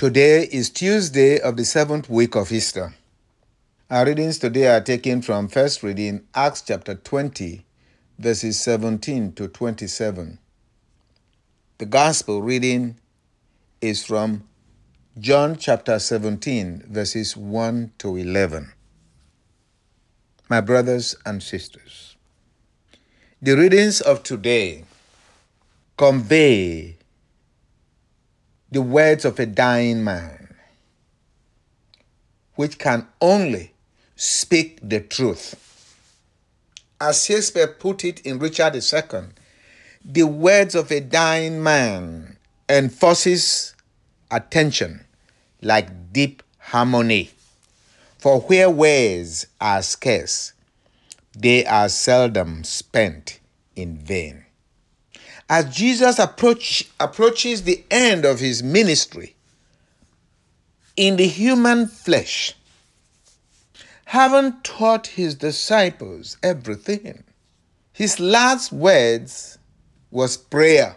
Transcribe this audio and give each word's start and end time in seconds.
Today 0.00 0.48
is 0.50 0.70
Tuesday 0.70 1.38
of 1.38 1.58
the 1.58 1.64
seventh 1.66 2.08
week 2.08 2.34
of 2.34 2.50
Easter. 2.52 2.94
Our 3.90 4.06
readings 4.06 4.38
today 4.38 4.66
are 4.74 4.80
taken 4.80 5.20
from 5.20 5.46
first 5.46 5.82
reading 5.82 6.22
Acts 6.34 6.62
chapter 6.62 6.94
20, 6.94 7.66
verses 8.18 8.58
17 8.60 9.34
to 9.34 9.46
27. 9.48 10.38
The 11.76 11.84
gospel 11.84 12.40
reading 12.40 12.96
is 13.82 14.02
from 14.02 14.44
John 15.18 15.58
chapter 15.58 15.98
17, 15.98 16.84
verses 16.88 17.36
1 17.36 17.92
to 17.98 18.16
11. 18.16 18.72
My 20.48 20.62
brothers 20.62 21.14
and 21.26 21.42
sisters, 21.42 22.16
the 23.42 23.54
readings 23.54 24.00
of 24.00 24.22
today 24.22 24.84
convey 25.98 26.96
the 28.72 28.82
words 28.82 29.24
of 29.24 29.40
a 29.40 29.46
dying 29.46 30.04
man, 30.04 30.54
which 32.54 32.78
can 32.78 33.06
only 33.20 33.72
speak 34.14 34.78
the 34.82 35.00
truth. 35.00 35.56
As 37.00 37.24
Shakespeare 37.24 37.66
put 37.66 38.04
it 38.04 38.20
in 38.20 38.38
Richard 38.38 38.76
II, 38.76 39.20
the 40.04 40.22
words 40.22 40.74
of 40.74 40.92
a 40.92 41.00
dying 41.00 41.62
man 41.62 42.36
enforces 42.68 43.74
attention 44.30 45.04
like 45.60 46.12
deep 46.12 46.42
harmony. 46.58 47.30
For 48.18 48.40
where 48.42 48.70
words 48.70 49.46
are 49.60 49.82
scarce, 49.82 50.52
they 51.36 51.64
are 51.66 51.88
seldom 51.88 52.62
spent 52.64 53.40
in 53.74 53.96
vain 53.96 54.44
as 55.50 55.74
Jesus 55.74 56.20
approach, 56.20 56.88
approaches 57.00 57.64
the 57.64 57.82
end 57.90 58.24
of 58.24 58.38
his 58.38 58.62
ministry 58.62 59.34
in 60.96 61.16
the 61.16 61.26
human 61.26 61.88
flesh, 61.88 62.54
having 64.04 64.52
taught 64.62 65.08
his 65.08 65.34
disciples 65.34 66.36
everything, 66.40 67.24
his 67.92 68.20
last 68.20 68.72
words 68.72 69.58
was 70.12 70.36
prayer. 70.36 70.96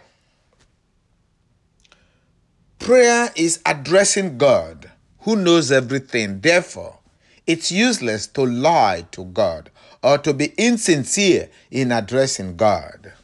Prayer 2.78 3.30
is 3.34 3.60
addressing 3.66 4.38
God 4.38 4.88
who 5.20 5.34
knows 5.34 5.72
everything. 5.72 6.40
Therefore, 6.40 6.98
it's 7.44 7.72
useless 7.72 8.28
to 8.28 8.42
lie 8.42 9.04
to 9.10 9.24
God 9.24 9.70
or 10.00 10.18
to 10.18 10.32
be 10.32 10.52
insincere 10.56 11.48
in 11.72 11.90
addressing 11.90 12.56
God. 12.56 13.14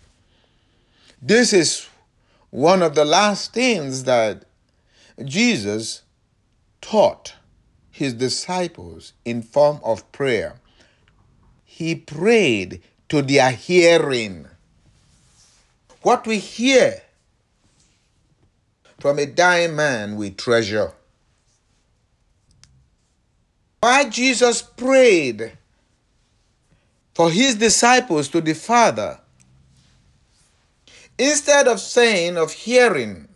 This 1.23 1.53
is 1.53 1.87
one 2.49 2.83
of 2.83 2.95
the 2.95 3.05
last 3.05 3.53
things 3.53 4.05
that 4.05 4.47
Jesus 5.23 6.03
taught 6.81 7.35
his 7.91 8.15
disciples 8.15 9.13
in 9.25 9.43
form 9.43 9.81
of 9.85 10.11
prayer. 10.13 10.61
He 11.65 11.95
prayed 11.95 12.83
to 13.11 13.21
their 13.21 13.51
hearing. 13.51 14.47
What 16.01 16.27
we 16.27 16.39
hear 16.39 17.03
from 18.99 19.19
a 19.19 19.27
dying 19.27 19.77
man, 19.77 20.17
we 20.17 20.31
treasure. 20.31 20.93
Why 23.81 24.09
Jesus 24.09 24.63
prayed 24.63 25.53
for 27.15 27.31
his 27.31 27.57
disciples 27.57 28.29
to 28.29 28.41
the 28.41 28.55
Father 28.55 29.21
Instead 31.21 31.69
of 31.69 31.79
saying 31.79 32.39
of 32.39 32.51
hearing, 32.51 33.29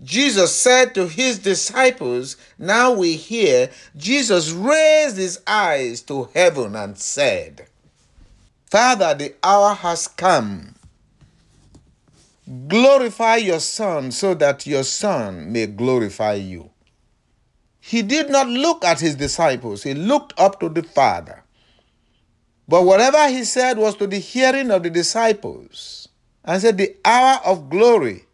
Jesus 0.00 0.54
said 0.54 0.94
to 0.94 1.08
his 1.08 1.40
disciples, 1.40 2.36
Now 2.56 2.92
we 2.92 3.16
hear, 3.16 3.68
Jesus 3.96 4.52
raised 4.52 5.16
his 5.16 5.40
eyes 5.44 6.02
to 6.02 6.28
heaven 6.32 6.76
and 6.76 6.96
said, 6.96 7.66
Father, 8.66 9.12
the 9.12 9.34
hour 9.42 9.74
has 9.74 10.06
come. 10.06 10.76
Glorify 12.68 13.34
your 13.36 13.58
Son 13.58 14.12
so 14.12 14.32
that 14.34 14.68
your 14.68 14.84
Son 14.84 15.50
may 15.50 15.66
glorify 15.66 16.34
you. 16.34 16.70
He 17.80 18.02
did 18.02 18.30
not 18.30 18.46
look 18.46 18.84
at 18.84 19.00
his 19.00 19.16
disciples, 19.16 19.82
he 19.82 19.94
looked 19.94 20.38
up 20.38 20.60
to 20.60 20.68
the 20.68 20.84
Father. 20.84 21.42
But 22.68 22.84
whatever 22.84 23.28
he 23.28 23.42
said 23.42 23.78
was 23.78 23.96
to 23.96 24.06
the 24.06 24.20
hearing 24.20 24.70
of 24.70 24.84
the 24.84 24.90
disciples 24.90 26.06
and 26.44 26.60
said, 26.60 26.78
The 26.78 26.96
hour 27.04 27.40
of 27.44 27.70
glory 27.70 28.24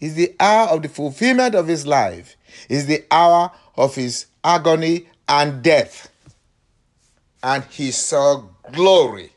is 0.00 0.14
the 0.14 0.34
hour 0.40 0.68
of 0.68 0.82
the 0.82 0.88
fulfillment 0.88 1.54
of 1.54 1.68
his 1.68 1.86
life, 1.86 2.36
is 2.68 2.86
the 2.86 3.04
hour 3.10 3.50
of 3.76 3.94
his 3.94 4.26
agony 4.42 5.08
and 5.28 5.62
death. 5.62 6.10
And 7.42 7.64
he 7.64 7.90
saw 7.90 8.44
glory. 8.72 9.32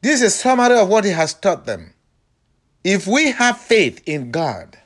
This 0.00 0.22
is 0.22 0.28
a 0.28 0.30
summary 0.30 0.78
of 0.78 0.88
what 0.88 1.04
he 1.04 1.10
has 1.10 1.34
taught 1.34 1.66
them. 1.66 1.92
If 2.84 3.06
we 3.06 3.32
have 3.32 3.58
faith 3.58 4.02
in 4.06 4.30
God, 4.30 4.78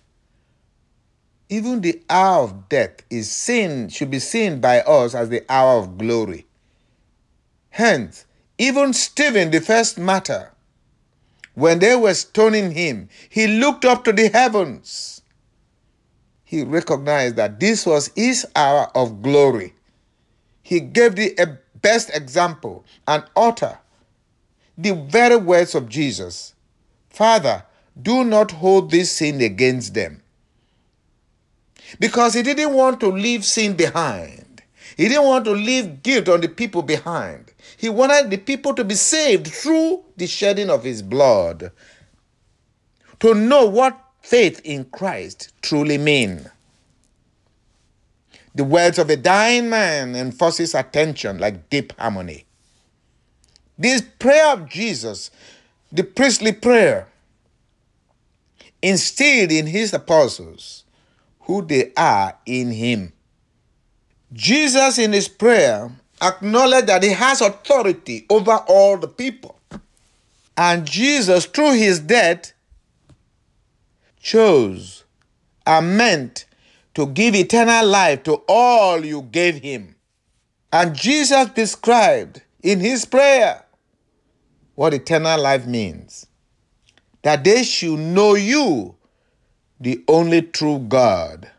even 1.51 1.81
the 1.81 2.01
hour 2.09 2.45
of 2.45 2.69
death 2.69 3.03
is 3.11 3.31
seen, 3.31 3.89
should 3.89 4.11
be 4.11 4.21
seen 4.21 4.61
by 4.61 4.81
us 4.81 5.15
as 5.15 5.29
the 5.29 5.45
hour 5.49 5.81
of 5.81 5.99
glory. 5.99 6.47
Hence, 7.71 8.25
even 8.57 8.93
Stephen, 8.93 9.51
the 9.51 9.61
first 9.61 9.99
martyr, 9.99 10.53
when 11.61 11.79
they 11.79 11.95
were 11.95 12.15
stoning 12.15 12.73
him, 12.73 13.09
he 13.29 13.47
looked 13.47 13.85
up 13.85 14.05
to 14.05 14.13
the 14.13 14.29
heavens. 14.29 15.23
He 16.43 16.65
recognized 16.65 17.37
that 17.37 17.61
this 17.61 17.87
was 17.87 18.11
his 18.17 18.47
hour 18.57 18.91
of 18.95 19.23
glory. 19.23 19.75
He 20.63 20.81
gave 20.81 21.15
the 21.15 21.39
eh, 21.39 21.47
best 21.81 22.11
example 22.15 22.85
and 23.07 23.25
utter 23.37 23.79
the 24.77 24.95
very 24.95 25.37
words 25.37 25.75
of 25.75 25.89
Jesus 25.89 26.55
Father, 27.11 27.65
do 28.01 28.25
not 28.25 28.53
hold 28.53 28.91
this 28.91 29.11
sin 29.11 29.41
against 29.41 29.95
them. 29.95 30.23
Because 31.99 32.35
he 32.35 32.43
didn't 32.43 32.73
want 32.73 33.01
to 33.01 33.09
leave 33.09 33.45
sin 33.45 33.75
behind. 33.75 34.50
He 35.01 35.09
didn't 35.09 35.25
want 35.25 35.47
to 35.47 35.53
leave 35.53 36.03
guilt 36.03 36.29
on 36.29 36.43
the 36.43 36.49
people 36.49 36.83
behind. 36.83 37.55
He 37.79 37.89
wanted 37.89 38.31
the 38.31 38.37
people 38.37 38.75
to 38.75 38.85
be 38.85 38.95
saved 38.95 39.47
through 39.47 40.05
the 40.19 40.27
shedding 40.27 40.69
of 40.69 40.85
his 40.85 41.01
blood, 41.01 41.73
to 43.21 43.35
know 43.35 43.65
what 43.65 43.99
faith 44.21 44.61
in 44.63 44.85
Christ 44.85 45.55
truly 45.63 45.97
mean. 45.97 46.51
The 48.55 48.63
words 48.63 48.99
of 48.99 49.09
a 49.09 49.17
dying 49.17 49.71
man 49.71 50.15
enforces 50.15 50.75
attention 50.75 51.39
like 51.39 51.71
deep 51.71 51.99
harmony. 51.99 52.45
This 53.79 54.03
prayer 54.03 54.49
of 54.49 54.69
Jesus, 54.69 55.31
the 55.91 56.05
priestly 56.05 56.53
prayer, 56.53 57.09
instilled 58.83 59.51
in 59.51 59.67
his 59.67 59.95
apostles 59.95 60.85
who 61.45 61.63
they 61.63 61.91
are 61.97 62.37
in 62.45 62.73
him. 62.73 63.15
Jesus, 64.33 64.99
in 64.99 65.13
his 65.13 65.29
prayer, 65.29 65.91
acknowledged 66.23 66.87
that 66.87 67.03
he 67.03 67.11
has 67.11 67.41
authority 67.41 68.27
over 68.31 68.57
all 68.69 68.97
the 68.99 69.09
people. 69.09 69.59
And 70.57 70.87
Jesus, 70.87 71.47
through 71.47 71.73
his 71.73 72.01
death, 72.01 72.53
chose 74.21 75.05
and 75.67 75.97
meant 75.97 76.45
to 76.95 77.07
give 77.07 77.35
eternal 77.35 77.87
life 77.87 78.23
to 78.25 78.43
all 78.49 79.05
you 79.05 79.23
gave 79.23 79.57
him. 79.57 79.97
And 80.73 80.95
Jesus 80.95 81.49
described 81.51 82.43
in 82.63 82.81
his 82.81 83.05
prayer 83.05 83.65
what 84.75 84.95
eternal 84.95 85.41
life 85.41 85.67
means 85.67 86.27
that 87.23 87.45
they 87.45 87.63
should 87.63 87.99
know 87.99 88.35
you, 88.35 88.95
the 89.79 90.03
only 90.09 90.43
true 90.43 90.79
God, 90.79 91.51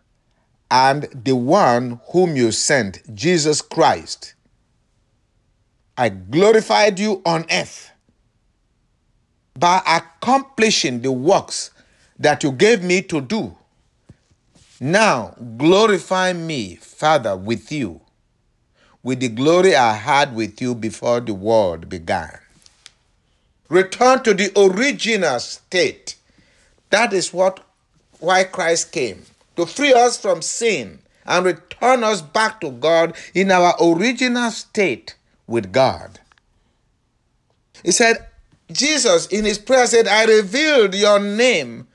and 0.72 1.04
the 1.26 1.36
one 1.36 2.00
whom 2.12 2.38
you 2.38 2.50
sent, 2.54 3.14
Jesus 3.14 3.62
Christ. 3.62 4.34
I 5.98 6.08
glorified 6.08 6.98
you 6.98 7.22
on 7.26 7.46
earth 7.52 7.92
by 9.54 9.82
accomplishing 9.86 11.02
the 11.02 11.12
works 11.12 11.72
that 12.18 12.42
you 12.44 12.54
gave 12.54 12.84
me 12.84 13.02
to 13.04 13.20
do. 13.20 13.58
Now 14.80 15.36
glorify 15.58 16.32
me, 16.32 16.76
Father, 16.76 17.36
with 17.36 17.70
you, 17.70 18.00
with 19.04 19.20
the 19.20 19.28
glory 19.28 19.76
I 19.76 19.94
had 19.94 20.34
with 20.34 20.62
you 20.62 20.74
before 20.74 21.20
the 21.20 21.34
world 21.34 21.90
began. 21.90 22.40
Return 23.68 24.24
to 24.24 24.34
the 24.34 24.52
original 24.58 25.40
state. 25.40 26.16
That 26.90 27.12
is 27.12 27.34
what 27.34 27.60
why 28.20 28.46
Christ 28.46 28.92
came 28.92 29.24
to 29.62 29.72
free 29.72 29.94
us 29.94 30.18
from 30.18 30.42
sin 30.42 31.00
and 31.26 31.46
return 31.46 32.04
us 32.04 32.22
back 32.22 32.60
to 32.62 32.72
God 32.72 33.16
in 33.34 33.52
our 33.52 33.76
original 33.80 34.50
state 34.50 35.16
with 35.46 35.72
God. 35.72 36.20
He 37.84 37.92
said, 37.92 38.28
Jesus 38.72 39.28
in 39.28 39.46
his 39.46 39.60
prayer 39.60 39.86
said, 39.86 40.08
I 40.08 40.26
revealed 40.26 40.96
your 40.96 41.20
name 41.20 41.88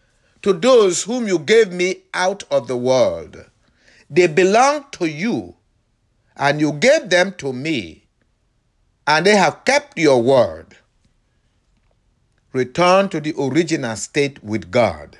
to 0.42 0.52
those 0.52 1.02
whom 1.02 1.26
you 1.26 1.38
gave 1.40 1.72
me 1.72 2.02
out 2.14 2.44
of 2.50 2.68
the 2.68 2.76
world. 2.76 3.36
They 4.08 4.28
belong 4.28 4.84
to 4.92 5.06
you, 5.06 5.56
and 6.36 6.60
you 6.60 6.72
gave 6.72 7.10
them 7.10 7.34
to 7.38 7.52
me, 7.52 8.06
and 9.06 9.26
they 9.26 9.34
have 9.34 9.64
kept 9.64 9.98
your 9.98 10.22
word. 10.22 10.76
Return 12.52 13.08
to 13.08 13.20
the 13.20 13.34
original 13.36 13.96
state 13.96 14.42
with 14.44 14.70
God. 14.70 15.18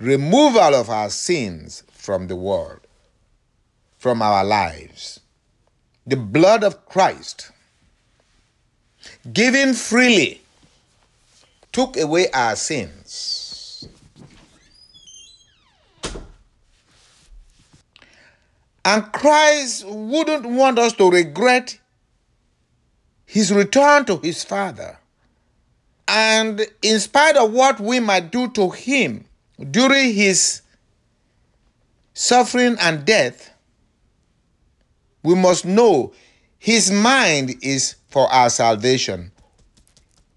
Removal 0.00 0.74
of 0.74 0.90
our 0.90 1.08
sins 1.08 1.82
from 1.90 2.26
the 2.26 2.36
world, 2.36 2.80
from 3.96 4.20
our 4.20 4.44
lives. 4.44 5.20
The 6.06 6.16
blood 6.16 6.62
of 6.62 6.84
Christ, 6.84 7.50
given 9.32 9.72
freely, 9.72 10.42
took 11.72 11.96
away 11.96 12.30
our 12.30 12.56
sins. 12.56 13.88
And 18.84 19.10
Christ 19.12 19.84
wouldn't 19.86 20.46
want 20.46 20.78
us 20.78 20.92
to 20.92 21.10
regret 21.10 21.78
his 23.24 23.52
return 23.52 24.04
to 24.04 24.18
his 24.18 24.44
Father. 24.44 24.98
And 26.06 26.66
in 26.82 27.00
spite 27.00 27.36
of 27.36 27.52
what 27.52 27.80
we 27.80 27.98
might 27.98 28.30
do 28.30 28.48
to 28.50 28.70
him 28.70 29.24
during 29.70 30.12
his 30.12 30.62
suffering 32.14 32.76
and 32.80 33.04
death, 33.04 33.50
we 35.22 35.34
must 35.34 35.64
know 35.64 36.12
his 36.58 36.90
mind 36.90 37.54
is 37.62 37.96
for 38.08 38.32
our 38.32 38.50
salvation. 38.50 39.32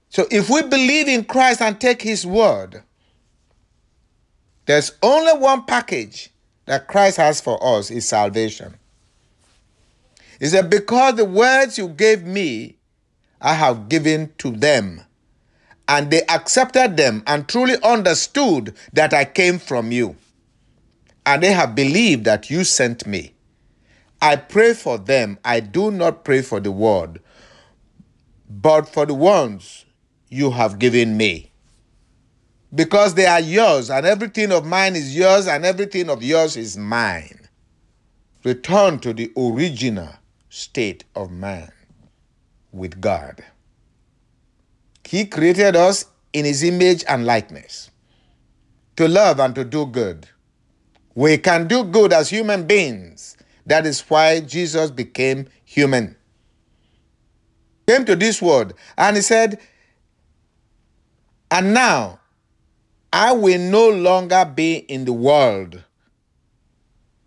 So 0.10 0.26
if 0.32 0.50
we 0.50 0.64
believe 0.64 1.08
in 1.08 1.24
Christ 1.24 1.62
and 1.62 1.80
take 1.80 2.02
his 2.02 2.26
word, 2.26 2.84
there's 4.66 4.92
only 5.02 5.34
one 5.34 5.66
package 5.66 6.32
that 6.66 6.88
Christ 6.88 7.18
has 7.18 7.42
for 7.42 7.58
us 7.78 7.90
is 7.90 8.08
salvation. 8.08 8.76
He 10.40 10.48
said, 10.48 10.70
Because 10.70 11.16
the 11.16 11.26
words 11.26 11.78
you 11.78 11.88
gave 11.88 12.24
me, 12.24 12.78
I 13.42 13.54
have 13.54 13.90
given 13.90 14.32
to 14.40 14.52
them. 14.52 15.02
And 15.90 16.12
they 16.12 16.22
accepted 16.30 16.98
them 16.98 17.24
and 17.26 17.48
truly 17.48 17.76
understood 17.84 18.76
that 18.94 19.12
I 19.12 19.26
came 19.26 19.58
from 19.58 19.92
you. 19.92 20.16
And 21.26 21.42
they 21.42 21.52
have 21.52 21.74
believed 21.74 22.26
that 22.26 22.52
you 22.52 22.64
sent 22.64 23.08
me. 23.08 23.34
I 24.22 24.36
pray 24.36 24.76
for 24.76 25.00
them. 25.00 25.40
I 25.44 25.62
do 25.62 25.90
not 25.90 26.24
pray 26.24 26.44
for 26.44 26.60
the 26.60 26.72
world, 26.72 27.18
but 28.48 28.88
for 28.88 29.08
the 29.08 29.16
ones 29.16 29.86
you 30.30 30.52
have 30.52 30.78
given 30.78 31.18
me. 31.18 31.52
Because 32.74 33.16
they 33.16 33.26
are 33.26 33.40
yours, 33.40 33.90
and 33.90 34.06
everything 34.06 34.52
of 34.52 34.66
mine 34.66 34.96
is 34.96 35.16
yours, 35.16 35.48
and 35.48 35.66
everything 35.66 36.08
of 36.08 36.22
yours 36.22 36.56
is 36.56 36.78
mine. 36.78 37.48
Return 38.44 39.00
to 39.00 39.12
the 39.12 39.32
original 39.36 40.14
state 40.50 41.04
of 41.16 41.32
man 41.32 41.72
with 42.72 43.02
God. 43.02 43.44
He 45.10 45.26
created 45.26 45.76
us 45.76 46.06
in 46.34 46.46
His 46.46 46.62
image 46.62 47.04
and 47.08 47.26
likeness 47.26 47.90
to 48.96 49.08
love 49.08 49.40
and 49.40 49.56
to 49.56 49.64
do 49.66 49.88
good. 49.88 50.28
We 51.16 51.40
can 51.40 51.68
do 51.68 51.84
good 51.84 52.14
as 52.14 52.30
human 52.30 52.68
beings. 52.68 53.36
That 53.66 53.88
is 53.88 54.02
why 54.02 54.42
Jesus 54.42 54.92
became 54.92 55.48
human. 55.66 56.16
Came 57.88 58.06
to 58.06 58.16
this 58.16 58.40
world 58.40 58.76
and 59.00 59.16
he 59.16 59.24
said, 59.24 59.60
and 61.50 61.74
now 61.74 62.20
I 63.12 63.32
will 63.32 63.60
no 63.60 63.90
longer 63.90 64.46
be 64.46 64.76
in 64.76 65.06
the 65.06 65.14
world, 65.14 65.84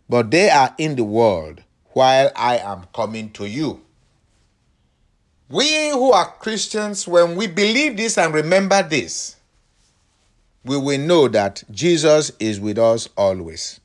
but 0.08 0.30
they 0.30 0.50
are 0.50 0.72
in 0.78 0.94
the 0.94 1.02
world 1.02 1.64
while 1.94 2.30
I 2.36 2.58
am 2.58 2.84
coming 2.94 3.30
to 3.32 3.48
you. 3.48 3.82
We 5.52 5.90
who 5.90 6.12
are 6.12 6.24
Christians, 6.24 7.06
when 7.06 7.36
we 7.36 7.46
believe 7.46 7.98
this 7.98 8.16
and 8.16 8.32
remember 8.32 8.82
this, 8.82 9.36
we 10.64 10.78
will 10.78 10.98
know 10.98 11.28
that 11.28 11.62
Jesus 11.70 12.32
is 12.40 12.58
with 12.58 12.78
us 12.78 13.06
always. 13.18 13.78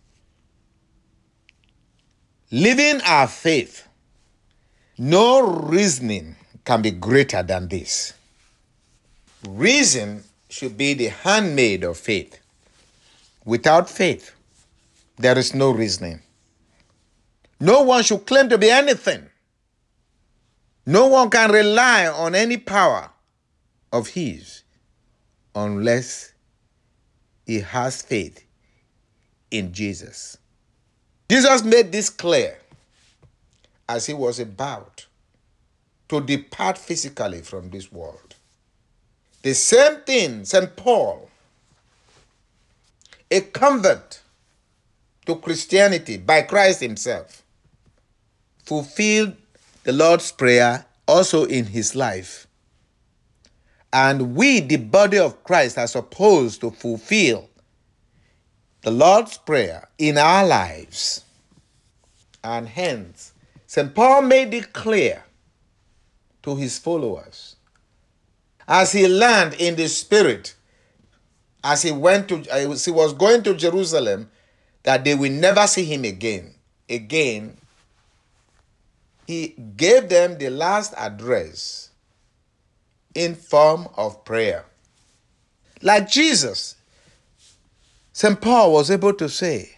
Living 2.51 3.01
our 3.01 3.27
faith, 3.27 3.85
no 4.97 5.41
reasoning 5.41 6.37
can 6.63 6.81
be 6.81 6.91
greater 6.91 7.43
than 7.43 7.67
this. 7.67 8.13
Reason 9.45 10.23
should 10.47 10.77
be 10.77 10.93
the 10.93 11.07
handmaid 11.09 11.83
of 11.83 11.97
faith. 11.97 12.39
Without 13.43 13.89
faith, 13.89 14.31
there 15.17 15.37
is 15.37 15.53
no 15.53 15.71
reasoning. 15.71 16.21
No 17.59 17.81
one 17.81 18.03
should 18.03 18.25
claim 18.25 18.47
to 18.47 18.57
be 18.57 18.69
anything. 18.69 19.27
No 20.89 21.07
one 21.07 21.29
can 21.29 21.51
rely 21.51 22.07
on 22.07 22.33
any 22.33 22.55
power 22.55 23.09
of 23.91 24.07
his 24.07 24.63
unless 25.53 26.31
he 27.45 27.59
has 27.59 28.01
faith 28.01 28.45
in 29.51 29.73
Jesus. 29.73 30.37
Jesus 31.29 31.61
made 31.65 31.91
this 31.91 32.09
clear 32.09 32.57
as 33.89 34.05
he 34.05 34.13
was 34.13 34.39
about 34.39 35.07
to 36.07 36.21
depart 36.21 36.77
physically 36.77 37.41
from 37.41 37.69
this 37.69 37.91
world. 37.91 38.35
The 39.41 39.55
same 39.55 39.97
thing, 40.05 40.45
St. 40.45 40.73
Paul, 40.77 41.29
a 43.29 43.41
convert 43.41 44.21
to 45.25 45.35
Christianity 45.35 46.15
by 46.15 46.43
Christ 46.43 46.79
Himself, 46.79 47.43
fulfilled 48.63 49.35
the 49.87 49.93
Lord's 49.93 50.33
Prayer 50.33 50.85
also 51.07 51.45
in 51.45 51.67
his 51.67 51.95
life. 51.95 52.45
And 53.93 54.35
we, 54.35 54.59
the 54.59 54.75
body 54.75 55.17
of 55.17 55.45
Christ, 55.45 55.77
are 55.77 55.87
supposed 55.87 56.59
to 56.59 56.71
fulfill 56.71 57.49
the 58.81 58.91
Lord's 58.91 59.37
Prayer 59.37 59.87
in 59.97 60.17
our 60.17 60.45
lives. 60.45 61.23
And 62.43 62.67
hence, 62.67 63.31
St. 63.65 63.95
Paul 63.95 64.23
made 64.23 64.53
it 64.53 64.73
clear 64.73 65.23
to 66.43 66.57
his 66.57 66.77
followers 66.77 67.55
as 68.67 68.91
he 68.91 69.07
learned 69.07 69.53
in 69.53 69.77
the 69.77 69.87
spirit 69.87 70.53
as 71.63 71.83
he 71.83 71.93
went 71.93 72.27
to 72.27 72.43
as 72.51 72.83
he 72.83 72.91
was 72.91 73.13
going 73.13 73.41
to 73.43 73.53
Jerusalem 73.53 74.29
that 74.83 75.05
they 75.05 75.15
will 75.15 75.31
never 75.31 75.65
see 75.65 75.85
him 75.85 76.03
again 76.03 76.55
again 76.89 77.57
he 79.27 79.49
gave 79.75 80.09
them 80.09 80.37
the 80.39 80.49
last 80.49 80.93
address 80.97 81.91
in 83.13 83.35
form 83.35 83.87
of 83.95 84.25
prayer 84.25 84.65
like 85.81 86.09
Jesus 86.09 86.75
St 88.13 88.41
Paul 88.41 88.73
was 88.73 88.89
able 88.89 89.13
to 89.13 89.29
say 89.29 89.77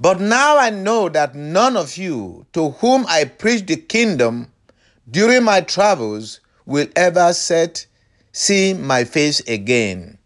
but 0.00 0.18
now 0.18 0.58
I 0.58 0.70
know 0.70 1.10
that 1.10 1.34
none 1.34 1.76
of 1.76 1.96
you 1.98 2.46
to 2.54 2.70
whom 2.70 3.04
I 3.06 3.24
preach 3.24 3.66
the 3.66 3.76
kingdom 3.76 4.50
during 5.10 5.44
my 5.44 5.60
travels 5.60 6.40
will 6.64 6.88
ever 6.96 7.32
set 7.34 7.86
see 8.32 8.74
my 8.74 9.04
face 9.04 9.40
again. 9.40 10.16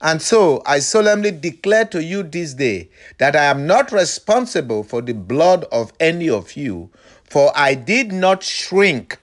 And 0.00 0.22
so 0.22 0.62
I 0.64 0.78
solemnly 0.78 1.30
declare 1.30 1.84
to 1.86 2.02
you 2.02 2.22
this 2.22 2.54
day 2.54 2.88
that 3.18 3.36
I 3.36 3.44
am 3.44 3.66
not 3.66 3.92
responsible 3.92 4.82
for 4.82 5.02
the 5.02 5.12
blood 5.12 5.64
of 5.70 5.92
any 6.00 6.30
of 6.30 6.56
you, 6.56 6.90
for 7.24 7.52
I 7.54 7.74
did 7.74 8.12
not 8.12 8.42
shrink 8.42 9.18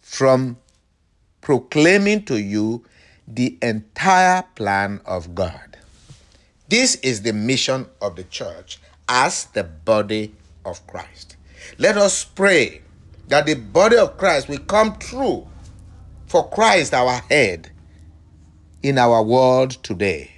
from 0.00 0.58
proclaiming 1.40 2.24
to 2.26 2.40
you 2.40 2.84
the 3.26 3.56
entire 3.62 4.44
plan 4.54 5.00
of 5.06 5.34
God. 5.34 5.78
This 6.68 6.96
is 6.96 7.22
the 7.22 7.32
mission 7.32 7.86
of 8.00 8.16
the 8.16 8.24
church 8.24 8.78
as 9.08 9.46
the 9.46 9.64
body 9.64 10.34
of 10.64 10.86
Christ. 10.86 11.36
Let 11.78 11.96
us 11.96 12.24
pray 12.24 12.82
that 13.28 13.46
the 13.46 13.54
body 13.54 13.96
of 13.96 14.18
Christ 14.18 14.48
will 14.48 14.58
come 14.58 14.96
true 14.98 15.46
for 16.26 16.48
Christ 16.48 16.92
our 16.94 17.14
head 17.28 17.70
in 18.82 18.98
our 18.98 19.22
world 19.22 19.70
today. 19.82 20.30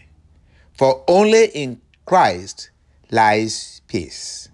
For 0.73 1.05
only 1.09 1.47
in 1.47 1.81
Christ 2.05 2.71
lies 3.11 3.81
peace. 3.89 4.49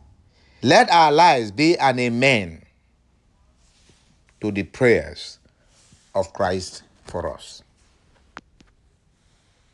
Let 0.63 0.91
our 0.91 1.11
lives 1.11 1.51
be 1.51 1.77
an 1.79 1.99
amen 1.99 2.63
to 4.41 4.53
the 4.53 4.63
prayers 4.63 5.39
of 6.15 6.33
Christ 6.33 6.83
for 7.05 7.33
us. 7.33 7.63